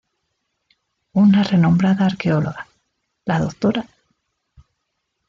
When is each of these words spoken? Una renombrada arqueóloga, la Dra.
Una 1.13 1.43
renombrada 1.43 2.07
arqueóloga, 2.07 2.65
la 3.25 3.37
Dra. 3.39 3.87